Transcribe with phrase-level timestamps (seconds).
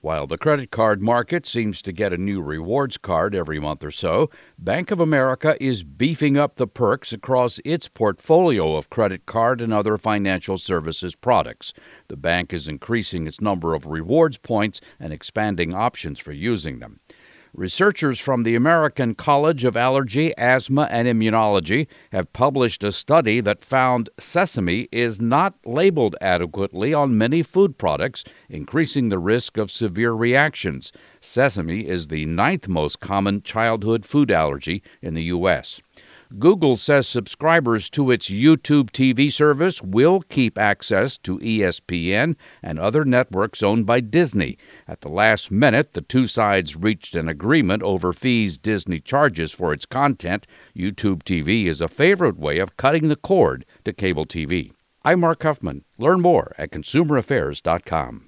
[0.00, 3.90] While the credit card market seems to get a new rewards card every month or
[3.90, 9.60] so, Bank of America is beefing up the perks across its portfolio of credit card
[9.60, 11.72] and other financial services products.
[12.06, 17.00] The bank is increasing its number of rewards points and expanding options for using them.
[17.58, 23.64] Researchers from the American College of Allergy, Asthma, and Immunology have published a study that
[23.64, 30.12] found sesame is not labeled adequately on many food products, increasing the risk of severe
[30.12, 30.92] reactions.
[31.20, 35.80] Sesame is the ninth most common childhood food allergy in the U.S.
[36.36, 43.04] Google says subscribers to its YouTube TV service will keep access to ESPN and other
[43.04, 44.58] networks owned by Disney.
[44.86, 49.72] At the last minute, the two sides reached an agreement over fees Disney charges for
[49.72, 50.46] its content.
[50.76, 54.72] YouTube TV is a favorite way of cutting the cord to cable TV.
[55.04, 55.84] I'm Mark Huffman.
[55.96, 58.27] Learn more at consumeraffairs.com.